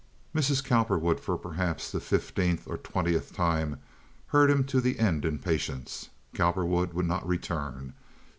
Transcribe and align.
Mrs. 0.33 0.63
Cowperwood 0.63 1.19
for 1.19 1.37
perhaps 1.37 1.91
the 1.91 1.99
fifteenth 1.99 2.67
or 2.67 2.75
twentieth 2.75 3.33
time 3.35 3.77
heard 4.29 4.49
him 4.49 4.63
to 4.63 4.81
the 4.81 4.97
end 4.97 5.25
in 5.25 5.37
patience. 5.37 6.09
Cowperwood 6.33 6.93
would 6.93 7.05
not 7.05 7.27
return. 7.27 7.93